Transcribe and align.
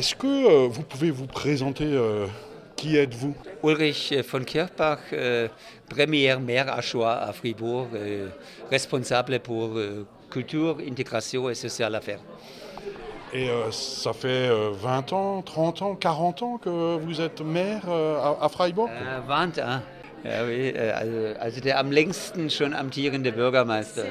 Est-ce 0.00 0.14
que 0.14 0.26
euh, 0.26 0.66
vous 0.66 0.82
pouvez 0.82 1.10
vous 1.10 1.26
présenter 1.26 1.84
euh, 1.84 2.26
Qui 2.74 2.96
êtes-vous 2.96 3.34
Ulrich 3.62 4.12
euh, 4.12 4.22
von 4.26 4.40
Kirchbach, 4.42 4.96
euh, 5.12 5.46
premier 5.90 6.34
maire 6.36 6.72
à 6.72 6.80
choix 6.80 7.16
à 7.18 7.34
Fribourg, 7.34 7.88
euh, 7.92 8.28
responsable 8.70 9.38
pour 9.40 9.76
euh, 9.76 10.06
culture, 10.30 10.78
intégration 10.90 11.50
et 11.50 11.54
sociale 11.54 11.94
affaires. 11.94 12.20
Et 13.34 13.50
euh, 13.50 13.70
ça 13.72 14.14
fait 14.14 14.48
euh, 14.48 14.70
20 14.72 15.12
ans, 15.12 15.42
30 15.42 15.82
ans, 15.82 15.94
40 15.96 16.42
ans 16.44 16.56
que 16.56 16.96
vous 16.96 17.20
êtes 17.20 17.42
maire 17.42 17.82
euh, 17.86 18.16
à, 18.16 18.46
à 18.46 18.48
Freiburg 18.48 18.88
Äh, 18.88 19.28
warnt, 19.28 19.58
ah. 19.62 19.82
Ja, 20.24 20.44
oui, 20.46 20.70
äh, 20.74 20.92
also, 20.92 21.38
also 21.38 21.60
der 21.60 21.78
am 21.78 21.92
längsten 21.92 22.48
schon 22.48 22.72
amtierende 22.72 23.32
Bürgermeister. 23.32 24.04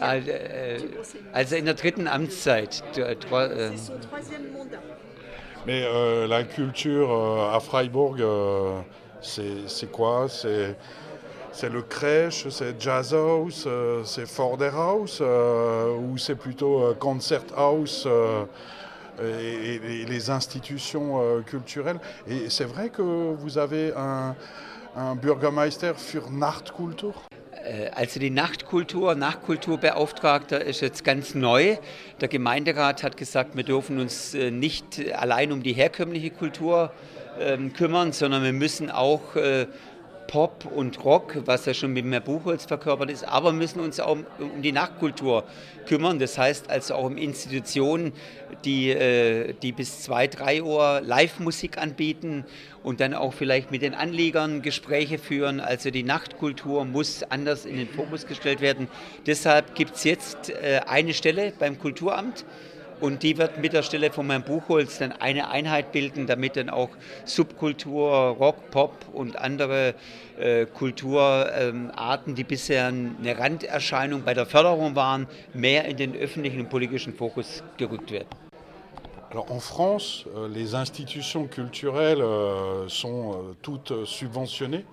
Ja. 0.00 0.14
Also, 1.32 1.56
in 1.56 1.64
der 1.64 1.74
dritten 1.74 2.06
Amtszeit. 2.06 2.82
Äh, 2.96 3.16
Mais 5.66 5.84
euh, 5.84 6.26
la 6.26 6.44
culture 6.44 7.10
euh, 7.10 7.54
à 7.54 7.60
Freiburg, 7.60 8.20
euh, 8.20 8.80
c'est 9.20 9.90
quoi? 9.90 10.26
C'est 10.28 11.70
le 11.70 11.82
crèche, 11.82 12.48
c'est 12.50 12.80
jazz 12.80 13.12
house, 13.12 13.64
euh, 13.66 14.04
c'est 14.04 14.26
Forder 14.26 14.70
House 14.72 15.18
euh, 15.20 15.96
ou 15.96 16.16
c'est 16.16 16.36
plutôt 16.36 16.84
euh, 16.84 16.94
concert 16.94 17.42
house 17.56 18.04
euh, 18.06 18.44
et, 19.20 20.04
les 20.06 20.30
institutions 20.30 21.20
euh, 21.20 21.40
culturelles? 21.40 21.98
Et 22.28 22.48
c'est 22.48 22.64
vrai 22.64 22.90
que 22.90 23.02
vous 23.02 23.58
avez 23.58 23.92
un, 23.96 24.36
un 24.96 25.16
Bürgermeister 25.16 25.94
für 25.96 26.30
Nachtkultur? 26.30 27.14
Also 27.94 28.20
die 28.20 28.30
Nachtkultur, 28.30 29.14
Nachtkulturbeauftragter 29.14 30.64
ist 30.64 30.80
jetzt 30.80 31.04
ganz 31.04 31.34
neu. 31.34 31.76
Der 32.20 32.28
Gemeinderat 32.28 33.02
hat 33.02 33.16
gesagt, 33.16 33.56
wir 33.56 33.64
dürfen 33.64 33.98
uns 33.98 34.34
äh, 34.34 34.50
nicht 34.50 35.12
allein 35.12 35.52
um 35.52 35.62
die 35.62 35.72
herkömmliche 35.72 36.30
Kultur 36.30 36.92
ähm, 37.40 37.72
kümmern, 37.72 38.12
sondern 38.12 38.42
wir 38.42 38.52
müssen 38.52 38.90
auch 38.90 39.36
äh, 39.36 39.66
Pop 40.28 40.66
und 40.66 41.04
Rock, 41.04 41.38
was 41.46 41.64
ja 41.64 41.72
schon 41.72 41.94
mit 41.94 42.04
mehr 42.04 42.20
Buchholz 42.20 42.66
verkörpert 42.66 43.10
ist, 43.10 43.24
aber 43.24 43.50
müssen 43.50 43.80
uns 43.80 43.98
auch 43.98 44.12
um, 44.12 44.26
die 44.62 44.72
Nachtkultur 44.72 45.44
kümmern. 45.86 46.18
Das 46.18 46.36
heißt 46.36 46.70
also 46.70 46.94
auch 46.94 47.06
um 47.06 47.16
Institutionen, 47.16 48.12
die, 48.64 48.90
äh, 48.90 49.54
die 49.62 49.72
bis 49.72 50.02
2, 50.02 50.26
3 50.26 50.62
Uhr 50.62 51.00
Live-Musik 51.02 51.78
anbieten 51.78 52.44
und 52.82 53.00
dann 53.00 53.14
auch 53.14 53.32
vielleicht 53.32 53.70
mit 53.70 53.80
den 53.80 53.94
Anliegern 53.94 54.60
Gespräche 54.60 55.18
führen. 55.18 55.60
Also 55.60 55.90
die 55.90 56.02
Nachtkultur 56.02 56.84
muss 56.84 57.22
anders 57.22 57.64
in 57.64 57.76
den 57.76 57.88
Fokus 57.88 58.26
gestellt 58.26 58.60
werden. 58.60 58.88
Deshalb 59.26 59.74
gibt 59.74 59.96
es 59.96 60.04
jetzt 60.04 60.50
äh, 60.50 60.82
eine 60.86 61.14
Stelle 61.14 61.54
beim 61.58 61.78
Kulturamt. 61.78 62.44
Und 63.00 63.22
die 63.22 63.38
wird 63.38 63.58
mit 63.58 63.72
der 63.72 63.82
Stelle 63.82 64.10
von 64.10 64.26
meinem 64.26 64.42
Buchholz 64.42 64.98
dann 64.98 65.12
eine 65.12 65.50
Einheit 65.50 65.92
bilden, 65.92 66.26
damit 66.26 66.56
dann 66.56 66.68
auch 66.68 66.90
Subkultur, 67.24 68.36
Rock, 68.38 68.70
Pop 68.70 68.92
und 69.12 69.38
andere 69.38 69.94
äh, 70.38 70.66
Kulturarten, 70.66 72.34
die 72.34 72.44
bisher 72.44 72.86
eine 72.86 73.38
Randerscheinung 73.38 74.22
bei 74.22 74.34
der 74.34 74.46
Förderung 74.46 74.96
waren, 74.96 75.26
mehr 75.54 75.84
in 75.84 75.96
den 75.96 76.16
öffentlichen 76.16 76.60
und 76.60 76.70
politischen 76.70 77.14
Fokus 77.14 77.62
gerückt 77.76 78.10
werden. 78.10 78.28
Alors 79.30 79.50
en 79.50 79.60
France, 79.60 80.24
euh, 80.34 80.48
les 80.48 80.74
institutions 80.74 81.46
culturelles 81.48 82.22
euh, 82.22 82.88
sont 82.88 83.32
euh, 83.32 83.54
toutes 83.60 83.92
subventionnées, 84.06 84.86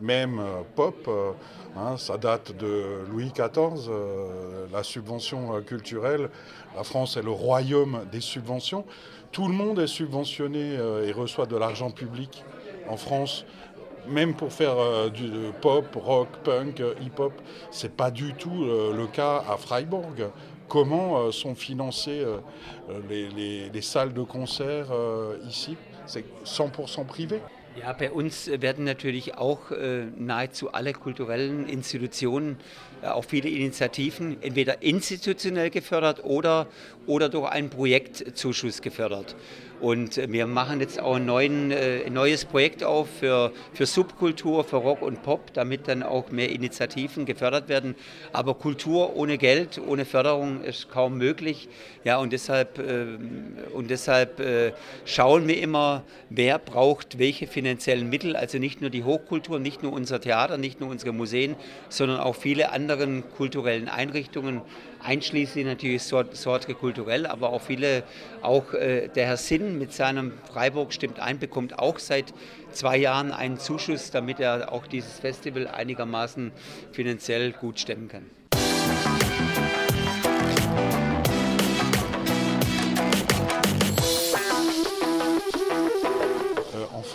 même 0.00 0.38
euh, 0.38 0.62
pop, 0.76 0.96
euh, 1.08 1.32
hein, 1.76 1.96
ça 1.96 2.16
date 2.18 2.56
de 2.56 3.04
Louis 3.10 3.32
XIV, 3.34 3.88
euh, 3.90 4.66
la 4.72 4.82
subvention 4.82 5.60
culturelle. 5.62 6.30
La 6.76 6.84
France 6.84 7.16
est 7.16 7.22
le 7.22 7.30
royaume 7.30 8.00
des 8.12 8.20
subventions. 8.20 8.84
Tout 9.32 9.48
le 9.48 9.54
monde 9.54 9.78
est 9.80 9.86
subventionné 9.88 10.74
et 11.04 11.12
reçoit 11.12 11.46
de 11.46 11.56
l'argent 11.56 11.90
public 11.90 12.44
en 12.88 12.96
France. 12.96 13.44
Même 14.08 14.34
pour 14.34 14.52
faire 14.52 15.10
du 15.10 15.28
pop, 15.60 15.84
rock, 15.96 16.28
punk, 16.44 16.82
hip-hop, 17.02 17.32
c'est 17.70 17.94
pas 17.94 18.10
du 18.10 18.32
tout 18.34 18.64
le 18.64 19.06
cas 19.06 19.44
à 19.50 19.58
Freiburg. 19.58 20.30
Comment 20.68 21.30
sont 21.30 21.54
financées 21.54 22.24
les, 23.10 23.28
les- 23.28 23.68
les 23.68 23.82
salles 23.82 24.14
de 24.14 24.22
concert 24.22 24.86
ici? 25.46 25.76
C'est 26.06 26.24
100% 26.46 27.04
privé. 27.04 27.42
Ja, 27.76 27.92
bei 27.92 28.10
uns 28.10 28.50
werden 28.60 28.84
natürlich 28.84 29.36
auch 29.36 29.70
äh, 29.70 30.06
nahezu 30.16 30.72
alle 30.72 30.92
kulturellen 30.92 31.68
Institutionen, 31.68 32.56
äh, 33.02 33.06
auch 33.06 33.24
viele 33.24 33.48
Initiativen, 33.48 34.42
entweder 34.42 34.82
institutionell 34.82 35.70
gefördert 35.70 36.24
oder, 36.24 36.66
oder 37.06 37.28
durch 37.28 37.48
einen 37.50 37.70
Projektzuschuss 37.70 38.82
gefördert. 38.82 39.36
Und 39.80 40.18
äh, 40.18 40.30
wir 40.30 40.46
machen 40.46 40.80
jetzt 40.80 41.00
auch 41.00 41.16
ein, 41.16 41.26
neuen, 41.26 41.70
äh, 41.70 42.02
ein 42.06 42.12
neues 42.12 42.44
Projekt 42.44 42.82
auf 42.82 43.08
für, 43.20 43.52
für 43.72 43.86
Subkultur, 43.86 44.64
für 44.64 44.76
Rock 44.76 45.02
und 45.02 45.22
Pop, 45.22 45.52
damit 45.52 45.86
dann 45.86 46.02
auch 46.02 46.30
mehr 46.30 46.50
Initiativen 46.50 47.26
gefördert 47.26 47.68
werden. 47.68 47.94
Aber 48.32 48.54
Kultur 48.54 49.14
ohne 49.14 49.38
Geld, 49.38 49.80
ohne 49.86 50.04
Förderung 50.04 50.62
ist 50.64 50.90
kaum 50.90 51.18
möglich. 51.18 51.68
Ja, 52.04 52.18
und 52.18 52.32
deshalb, 52.32 52.78
äh, 52.78 53.06
und 53.72 53.90
deshalb 53.90 54.40
äh, 54.40 54.72
schauen 55.04 55.46
wir 55.46 55.60
immer, 55.60 56.02
wer 56.30 56.58
braucht 56.58 57.18
welche 57.18 57.46
finanziellen 57.68 58.08
Mittel. 58.08 58.34
Also 58.34 58.58
nicht 58.58 58.80
nur 58.80 58.88
die 58.88 59.04
Hochkultur, 59.04 59.58
nicht 59.58 59.82
nur 59.82 59.92
unser 59.92 60.20
Theater, 60.20 60.56
nicht 60.56 60.80
nur 60.80 60.88
unsere 60.88 61.12
Museen, 61.12 61.54
sondern 61.90 62.18
auch 62.18 62.34
viele 62.34 62.72
anderen 62.72 63.24
kulturellen 63.36 63.88
Einrichtungen, 63.88 64.62
einschließlich 65.04 65.66
natürlich 65.66 66.02
Sort- 66.02 66.34
Sortre 66.34 66.74
kulturell, 66.74 67.26
aber 67.26 67.50
auch 67.50 67.60
viele, 67.60 68.04
auch 68.40 68.72
äh, 68.72 69.08
der 69.08 69.26
Herr 69.26 69.36
Sinn 69.36 69.78
mit 69.78 69.92
seinem 69.92 70.32
Freiburg 70.50 70.92
stimmt 70.92 71.20
ein, 71.20 71.38
bekommt 71.38 71.78
auch 71.78 71.98
seit 71.98 72.32
zwei 72.72 72.96
Jahren 72.96 73.32
einen 73.32 73.58
Zuschuss, 73.58 74.10
damit 74.10 74.40
er 74.40 74.72
auch 74.72 74.86
dieses 74.86 75.20
Festival 75.20 75.68
einigermaßen 75.68 76.52
finanziell 76.92 77.52
gut 77.52 77.78
stemmen 77.78 78.08
kann. 78.08 78.37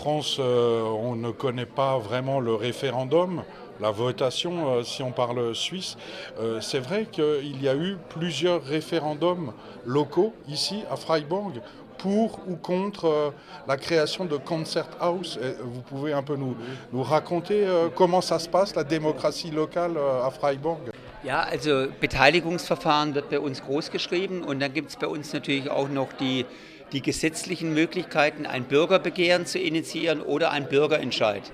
France, 0.04 0.36
euh, 0.38 0.82
on 0.82 1.16
ne 1.16 1.32
connaît 1.32 1.66
pas 1.66 1.98
vraiment 1.98 2.42
le 2.42 2.54
référendum, 2.56 3.42
la 3.80 3.90
votation, 3.90 4.54
euh, 4.68 4.84
si 4.84 5.02
on 5.02 5.14
parle 5.14 5.56
suisse. 5.56 5.96
Euh, 6.42 6.60
C'est 6.60 6.80
vrai 6.80 7.08
qu'il 7.10 7.64
y 7.64 7.70
a 7.70 7.76
eu 7.76 7.96
plusieurs 8.10 8.62
référendums 8.62 9.54
locaux 9.86 10.34
ici 10.50 10.84
à 10.92 10.98
Freiburg 10.98 11.54
pour 12.00 12.42
ou 12.50 12.58
contre 12.58 13.06
euh, 13.06 13.30
la 13.66 13.78
création 13.78 14.26
de 14.26 14.36
Concert 14.36 14.90
House. 15.00 15.40
Et 15.42 15.54
vous 15.64 15.82
pouvez 15.82 16.12
un 16.12 16.22
peu 16.22 16.36
nous, 16.36 16.58
nous 16.92 17.02
raconter 17.02 17.66
euh, 17.66 17.88
comment 17.88 18.20
ça 18.20 18.40
se 18.40 18.50
passe, 18.50 18.76
la 18.76 18.84
démocratie 18.84 19.52
locale 19.52 19.96
euh, 19.96 20.28
à 20.28 20.32
Freiburg? 20.32 20.80
Ja, 21.24 21.40
also 21.50 21.88
Beteiligungsverfahren 22.02 23.16
wird 23.16 23.30
bei 23.30 23.40
uns 23.40 23.64
groß 23.64 23.90
geschrieben 23.90 24.44
und 24.44 24.60
dann 24.60 24.74
gibt 24.74 24.90
es 24.90 24.98
bei 24.98 25.08
uns 25.08 25.32
natürlich 25.32 25.70
auch 25.72 25.88
noch 25.88 26.12
die, 26.20 26.46
die 26.94 27.02
gesetzlichen 27.02 27.74
Möglichkeiten, 27.74 28.46
ein 28.46 28.66
Bürgerbegehren 28.66 29.46
zu 29.46 29.60
initiieren 29.60 30.22
oder 30.22 30.52
ein 30.52 30.70
Bürgerentscheid. 30.70 31.52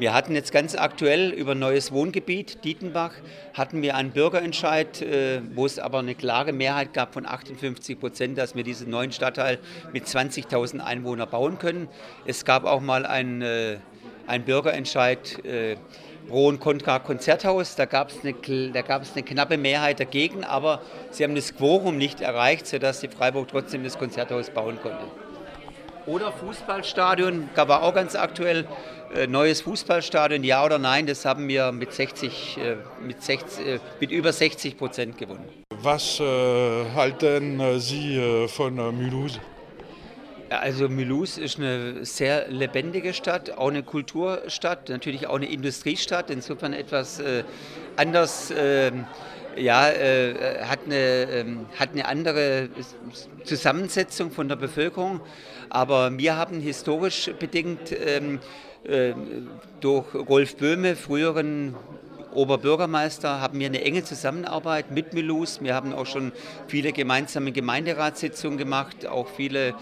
Wir 0.00 0.14
hatten 0.14 0.34
jetzt 0.34 0.50
ganz 0.50 0.74
aktuell 0.76 1.30
über 1.30 1.54
neues 1.54 1.92
Wohngebiet, 1.92 2.64
Dietenbach, 2.64 3.12
hatten 3.52 3.82
wir 3.82 3.96
einen 3.96 4.12
Bürgerentscheid, 4.12 5.02
äh, 5.02 5.42
wo 5.54 5.66
es 5.66 5.78
aber 5.78 5.98
eine 5.98 6.14
klare 6.14 6.54
Mehrheit 6.54 6.94
gab 6.94 7.12
von 7.12 7.26
58 7.26 8.00
Prozent, 8.00 8.38
dass 8.38 8.54
wir 8.54 8.64
diesen 8.64 8.88
neuen 8.88 9.12
Stadtteil 9.12 9.58
mit 9.92 10.06
20.000 10.06 10.80
Einwohnern 10.80 11.28
bauen 11.28 11.58
können. 11.58 11.86
Es 12.24 12.46
gab 12.46 12.64
auch 12.64 12.80
mal 12.80 13.04
einen, 13.04 13.42
äh, 13.42 13.76
einen 14.26 14.44
Bürgerentscheid 14.44 15.38
und 16.30 16.60
Contra 16.60 16.98
Konzerthaus. 16.98 17.76
Da 17.76 17.84
gab 17.84 18.10
es 18.10 18.18
eine, 18.22 18.34
da 18.72 18.82
eine 19.14 19.22
knappe 19.22 19.56
Mehrheit 19.56 20.00
dagegen, 20.00 20.44
aber 20.44 20.80
sie 21.10 21.24
haben 21.24 21.34
das 21.34 21.54
Quorum 21.54 21.98
nicht 21.98 22.20
erreicht, 22.20 22.66
sodass 22.66 23.00
die 23.00 23.08
Freiburg 23.08 23.48
trotzdem 23.48 23.84
das 23.84 23.98
Konzerthaus 23.98 24.50
bauen 24.50 24.78
konnte. 24.82 25.04
Oder 26.06 26.32
Fußballstadion, 26.32 27.50
gab 27.54 27.68
war 27.68 27.82
auch 27.82 27.94
ganz 27.94 28.16
aktuell. 28.16 28.66
Äh, 29.14 29.26
neues 29.26 29.62
Fußballstadion, 29.62 30.44
ja 30.44 30.64
oder 30.64 30.78
nein, 30.78 31.06
das 31.06 31.24
haben 31.24 31.48
wir 31.48 31.72
mit, 31.72 31.92
60, 31.92 32.58
äh, 32.58 32.76
mit, 33.04 33.22
60, 33.22 33.66
äh, 33.66 33.78
mit 33.98 34.12
über 34.12 34.32
60 34.32 34.78
Prozent 34.78 35.18
gewonnen. 35.18 35.48
Was 35.82 36.20
halten 36.20 37.80
Sie 37.80 38.46
von 38.48 38.78
äh, 38.78 38.92
Also 40.50 40.88
Mulhouse 40.88 41.38
ist 41.38 41.58
eine 41.58 42.04
sehr 42.04 42.48
lebendige 42.48 43.14
Stadt, 43.14 43.52
auch 43.56 43.68
eine 43.68 43.84
Kulturstadt, 43.84 44.88
natürlich 44.88 45.28
auch 45.28 45.36
eine 45.36 45.48
Industriestadt, 45.48 46.28
insofern 46.28 46.72
etwas 46.72 47.20
äh, 47.20 47.44
anders, 47.94 48.52
ähm, 48.56 49.06
ja, 49.56 49.88
äh, 49.90 50.64
hat, 50.64 50.80
eine, 50.86 50.96
ähm, 50.96 51.66
hat 51.78 51.90
eine 51.92 52.04
andere 52.04 52.68
Zusammensetzung 53.44 54.32
von 54.32 54.48
der 54.48 54.56
Bevölkerung, 54.56 55.20
aber 55.68 56.18
wir 56.18 56.36
haben 56.36 56.58
historisch 56.58 57.30
bedingt 57.38 57.92
ähm, 57.92 58.40
äh, 58.82 59.12
durch 59.80 60.12
Rolf 60.16 60.56
Böhme, 60.56 60.96
früheren 60.96 61.76
Oberbürgermeister 62.32 63.40
haben 63.40 63.58
wir 63.58 63.66
eine 63.66 63.82
enge 63.82 64.04
Zusammenarbeit 64.04 64.90
mit 64.90 65.14
Milus. 65.14 65.62
Wir 65.62 65.74
haben 65.74 65.92
auch 65.92 66.06
schon 66.06 66.32
viele 66.68 66.92
gemeinsame 66.92 67.52
Gemeinderatssitzungen 67.52 68.58
gemacht, 68.58 69.06
auch 69.06 69.28
viele 69.28 69.74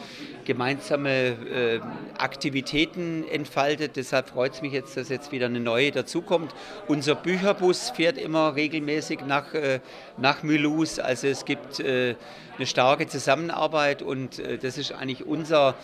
gemeinsame 0.44 1.10
äh, 1.10 1.80
Aktivitäten 2.16 3.24
entfaltet. 3.28 3.96
Deshalb 3.96 4.30
freut 4.30 4.54
es 4.54 4.62
mich 4.62 4.72
jetzt, 4.72 4.96
dass 4.96 5.10
jetzt 5.10 5.30
wieder 5.30 5.46
eine 5.46 5.60
neue 5.60 5.90
dazukommt. 5.90 6.54
Unser 6.86 7.14
Bücherbus 7.14 7.90
fährt 7.90 8.16
immer 8.16 8.54
regelmäßig 8.54 9.20
nach, 9.26 9.52
äh, 9.52 9.80
nach 10.16 10.42
Mulhouse. 10.42 11.00
Also 11.00 11.26
es 11.26 11.44
gibt 11.44 11.80
äh, 11.80 12.14
eine 12.56 12.66
starke 12.66 13.06
Zusammenarbeit 13.06 14.02
und 14.02 14.38
äh, 14.38 14.56
das 14.56 14.78
ist 14.78 14.92
eigentlich 14.92 15.26
unser 15.26 15.74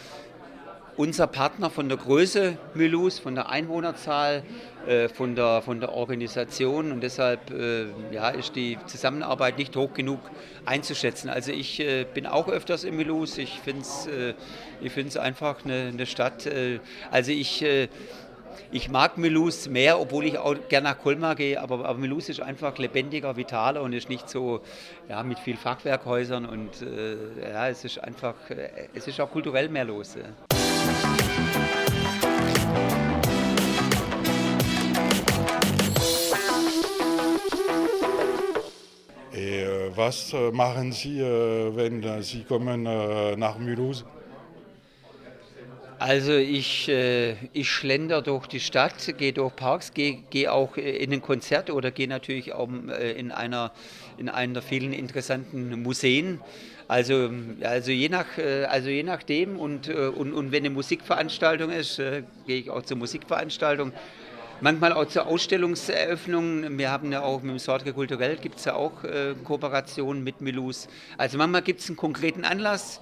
unser 0.96 1.26
Partner 1.26 1.70
von 1.70 1.88
der 1.88 1.98
Größe 1.98 2.56
Mulhouse, 2.74 3.18
von 3.18 3.34
der 3.34 3.48
Einwohnerzahl, 3.48 4.42
äh, 4.86 5.08
von, 5.08 5.34
der, 5.34 5.62
von 5.62 5.80
der 5.80 5.92
Organisation 5.92 6.92
und 6.92 7.02
deshalb 7.02 7.50
äh, 7.50 7.86
ja, 8.12 8.28
ist 8.28 8.54
die 8.54 8.78
Zusammenarbeit 8.86 9.58
nicht 9.58 9.74
hoch 9.76 9.92
genug 9.94 10.20
einzuschätzen. 10.64 11.28
Also 11.28 11.52
ich 11.52 11.80
äh, 11.80 12.04
bin 12.04 12.26
auch 12.26 12.48
öfters 12.48 12.84
in 12.84 12.96
Mulhouse, 12.96 13.38
ich 13.38 13.60
finde 13.60 13.82
es 13.82 14.08
ich 14.80 15.20
einfach 15.20 15.64
eine, 15.64 15.90
eine 15.92 16.06
Stadt, 16.06 16.48
also 17.10 17.30
ich 17.30 17.64
ich 18.70 18.88
mag 18.90 19.18
Mulhouse 19.18 19.68
mehr, 19.68 20.00
obwohl 20.00 20.26
ich 20.26 20.38
auch 20.38 20.56
gerne 20.68 20.88
nach 20.88 20.98
Colmar 20.98 21.34
gehe, 21.36 21.60
aber, 21.60 21.84
aber 21.84 21.98
Mulhouse 21.98 22.28
ist 22.28 22.40
einfach 22.40 22.76
lebendiger, 22.78 23.36
vitaler 23.36 23.82
und 23.82 23.92
ist 23.92 24.08
nicht 24.08 24.28
so 24.28 24.60
ja, 25.08 25.22
mit 25.22 25.38
viel 25.38 25.56
Fachwerkhäusern 25.56 26.44
und 26.44 26.82
äh, 26.82 27.50
ja, 27.52 27.68
es 27.68 27.84
ist 27.84 27.98
einfach, 28.02 28.34
es 28.92 29.06
ist 29.06 29.20
auch 29.20 29.30
kulturell 29.30 29.68
mehr 29.68 29.84
los. 29.84 30.16
Ja. 30.16 30.63
Was 39.96 40.34
machen 40.52 40.92
Sie, 40.92 41.20
wenn 41.20 42.22
Sie 42.22 42.44
kommen 42.44 42.82
nach 42.82 43.58
Mulhouse? 43.58 44.04
Also 45.98 46.32
ich, 46.32 46.88
äh, 46.88 47.34
ich 47.52 47.70
schlender 47.70 48.20
durch 48.20 48.46
die 48.46 48.60
Stadt, 48.60 49.14
gehe 49.16 49.32
durch 49.32 49.54
Parks, 49.56 49.94
gehe, 49.94 50.18
gehe 50.28 50.52
auch 50.52 50.76
in 50.76 51.12
ein 51.12 51.22
Konzert 51.22 51.70
oder 51.70 51.90
gehe 51.90 52.08
natürlich 52.08 52.52
auch 52.52 52.68
äh, 52.90 53.12
in 53.12 53.32
einer, 53.32 53.72
in 54.18 54.28
einer 54.28 54.60
vielen 54.60 54.92
interessanten 54.92 55.82
Museen. 55.82 56.40
Also, 56.88 57.30
also, 57.62 57.90
je, 57.90 58.08
nach, 58.08 58.36
äh, 58.36 58.64
also 58.64 58.90
je 58.90 59.02
nachdem 59.02 59.58
und, 59.58 59.88
äh, 59.88 59.92
und, 59.92 60.34
und 60.34 60.52
wenn 60.52 60.64
eine 60.64 60.74
Musikveranstaltung 60.74 61.70
ist, 61.70 61.98
äh, 61.98 62.24
gehe 62.46 62.58
ich 62.58 62.70
auch 62.70 62.82
zur 62.82 62.98
Musikveranstaltung. 62.98 63.92
Manchmal 64.60 64.92
auch 64.92 65.06
zur 65.06 65.26
Ausstellungseröffnung. 65.26 66.78
Wir 66.78 66.90
haben 66.90 67.12
ja 67.12 67.22
auch 67.22 67.42
mit 67.42 67.52
dem 67.52 67.58
Sorte 67.58 67.92
Kulturell 67.92 68.36
gibt 68.36 68.58
es 68.58 68.64
ja 68.64 68.74
auch 68.74 69.04
äh, 69.04 69.34
Kooperationen 69.44 70.24
mit 70.24 70.40
Milus. 70.40 70.88
Also 71.18 71.38
manchmal 71.38 71.62
gibt 71.62 71.80
es 71.80 71.88
einen 71.88 71.96
konkreten 71.96 72.44
Anlass, 72.44 73.00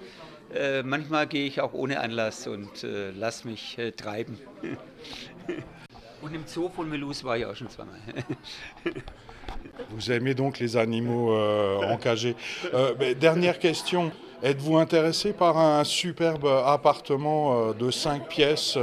äh, 0.55 0.83
manchmal 0.83 1.27
gehe 1.27 1.47
ich 1.47 1.61
auch 1.61 1.73
ohne 1.73 2.01
Anlass 2.01 2.47
und 2.47 2.85
äh, 2.85 3.11
lasse 3.11 3.47
mich 3.47 3.79
treiben. 3.97 4.39
und 6.23 6.35
im 6.35 6.47
Zoo 6.47 6.69
von 6.69 6.89
Milus 6.89 7.23
war 7.25 7.37
ich 7.37 7.47
auch 7.47 7.57
schon 7.57 7.69
zweimal. 7.69 7.99
Vous 9.91 10.11
aimez 10.11 10.35
donc 10.35 10.59
les 10.59 10.77
animaux 10.77 11.33
euh, 11.33 11.79
encagés. 11.93 12.35
Euh, 12.75 13.15
dernière 13.15 13.59
question. 13.59 14.11
Êtes-vous 14.43 14.79
intéressé 14.79 15.33
par 15.33 15.57
un 15.57 15.85
superbe 15.85 16.47
appartement 16.47 17.69
euh, 17.69 17.73
de 17.75 17.91
5 17.91 18.29
pièces 18.29 18.77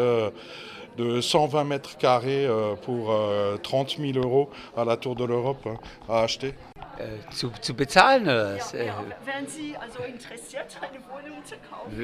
de 0.99 1.21
120 1.21 1.63
mètres 1.63 1.97
carrés 1.97 2.47
pour 2.83 3.15
30 3.63 3.97
000 3.97 4.17
euros 4.17 4.49
à 4.75 4.83
la 4.83 4.97
Tour 4.97 5.15
de 5.15 5.23
l'Europe 5.23 5.67
à 6.07 6.23
acheter 6.23 6.53
Äh, 6.99 7.31
zu, 7.33 7.49
zu 7.61 7.73
bezahlen 7.73 8.23
oder 8.23 8.55
was? 8.57 8.73
Ja, 8.73 8.83
ja. 8.83 9.03
Wären 9.23 9.47
Sie 9.47 9.73
also 9.77 10.03
interessiert, 10.03 10.65
eine 10.81 10.99
Wohnung 11.07 11.45
zu 11.45 11.55
kaufen? 11.69 11.97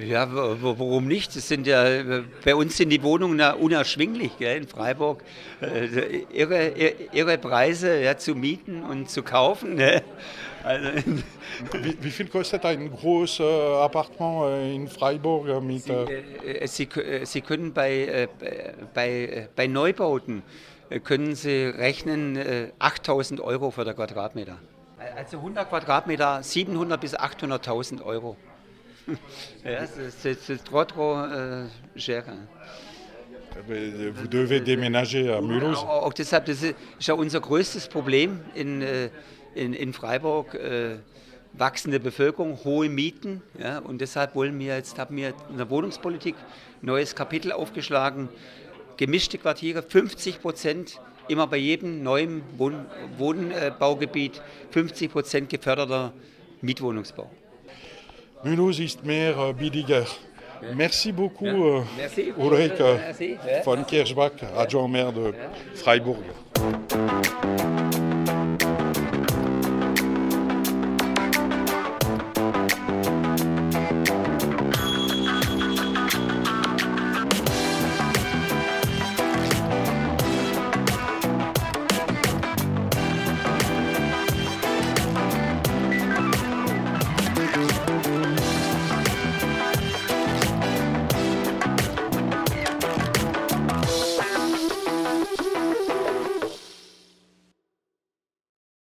Äh, 0.00 0.06
ja, 0.06 0.26
warum 0.32 1.06
nicht? 1.06 1.36
Das 1.36 1.46
sind 1.46 1.66
ja, 1.66 1.84
bei 2.42 2.54
uns 2.54 2.78
sind 2.78 2.88
die 2.88 3.02
Wohnungen 3.02 3.38
unerschwinglich 3.56 4.38
gell, 4.38 4.56
in 4.56 4.66
Freiburg. 4.66 5.22
Äh, 5.60 6.24
irre, 6.32 6.68
irre 7.12 7.36
Preise 7.36 8.00
ja, 8.00 8.16
zu 8.16 8.34
mieten 8.34 8.82
und 8.82 9.10
zu 9.10 9.22
kaufen. 9.22 9.74
Ne? 9.74 10.02
Also, 10.66 10.88
wie, 11.80 11.96
wie, 12.00 12.10
viel 12.10 12.26
kostet 12.26 12.64
ein 12.64 12.90
großes 12.90 13.40
Appartement 13.40 14.74
in 14.74 14.88
Freiburg? 14.88 15.62
Mit, 15.62 15.84
Sie, 16.64 16.88
Sie, 17.22 17.40
können 17.40 17.72
bei, 17.72 18.28
bei, 18.92 19.48
bei 19.54 19.66
Neubauten 19.68 20.42
können 21.04 21.36
Sie 21.36 21.66
rechnen 21.66 22.36
8000 22.80 23.38
äh, 23.38 23.42
Euro 23.44 23.70
für 23.70 23.84
den 23.84 23.94
Quadratmeter. 23.94 24.58
Also 25.16 25.36
100 25.36 25.68
Quadratmeter 25.68 26.42
700 26.42 27.00
bis 27.00 27.16
800.000 27.16 28.02
Euro. 28.02 28.36
ja, 29.64 29.86
c'est 29.86 30.64
trop 30.64 30.88
trop 30.88 31.26
äh, 31.26 31.66
cher. 31.96 32.24
Vous 33.68 34.28
devez 34.28 34.60
déménager 34.60 35.32
à 35.32 35.40
Mulhouse. 35.40 35.78
Auch, 35.78 36.06
auch 36.06 36.12
deshalb, 36.12 36.46
das 36.46 36.62
ist 36.62 36.74
ja 37.00 37.14
unser 37.14 37.40
größtes 37.40 37.88
Problem 37.88 38.40
in, 38.54 38.82
äh, 38.82 39.10
in, 39.56 39.72
in 39.72 39.92
Freiburg. 39.92 40.54
Äh, 40.54 40.96
wachsende 41.58 42.00
Bevölkerung, 42.00 42.58
hohe 42.64 42.90
Mieten. 42.90 43.42
Ja, 43.58 43.78
und 43.78 44.00
deshalb 44.02 44.34
wollen 44.34 44.58
wir 44.58 44.76
jetzt, 44.76 44.98
haben 44.98 45.16
wir 45.16 45.32
in 45.48 45.56
der 45.56 45.70
Wohnungspolitik 45.70 46.34
ein 46.82 46.86
neues 46.86 47.14
Kapitel 47.14 47.50
aufgeschlagen 47.50 48.28
gemischte 48.96 49.38
Quartiere, 49.38 49.82
50 49.82 50.40
Prozent 50.40 51.00
immer 51.28 51.46
bei 51.46 51.56
jedem 51.56 52.02
neuen 52.02 52.42
Wohn 52.56 52.86
Wohnbaugebiet 53.18 54.40
50 54.70 55.12
Prozent 55.12 55.50
geförderter 55.50 56.12
Mietwohnungsbau. 56.60 57.30
Mulhouse 58.42 58.80
ist 58.80 59.04
mehr 59.04 59.52
billiger. 59.54 60.06
Merci 60.74 61.12
beaucoup, 61.12 61.46
ja. 61.46 61.78
Äh, 61.78 61.82
Merci. 61.98 62.34
Ulrike 62.36 62.94
Merci. 62.96 63.38
von 63.62 63.86
Kirchbach, 63.86 64.32
Adjoint 64.56 64.90
Maire 64.90 65.12
de 65.12 65.34
Freiburg. 65.74 66.24